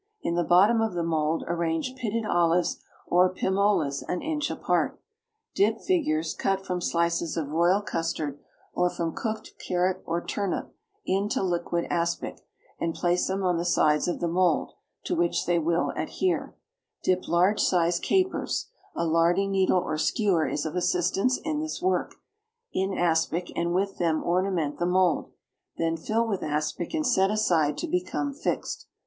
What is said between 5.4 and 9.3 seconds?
Dip figures, cut from slices of royal custard, or from